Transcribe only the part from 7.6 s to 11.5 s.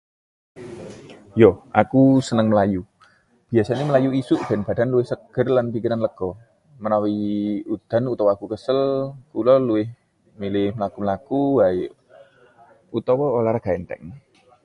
udan utawa aku kesel, kula milih mlaku-mlaku